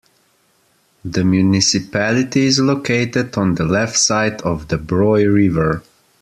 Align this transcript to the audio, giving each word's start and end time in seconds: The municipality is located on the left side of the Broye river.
The 1.05 1.23
municipality 1.23 2.47
is 2.47 2.59
located 2.59 3.37
on 3.37 3.53
the 3.53 3.65
left 3.65 3.99
side 3.99 4.41
of 4.41 4.67
the 4.69 4.79
Broye 4.79 5.31
river. 5.31 5.83